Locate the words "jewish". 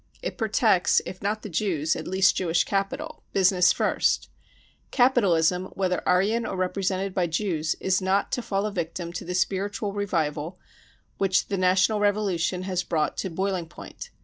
2.35-2.63